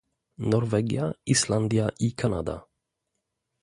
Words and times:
Norwegia, 0.53 1.11
Islandia 1.35 1.93
i 1.99 2.11
Kanada 2.23 2.61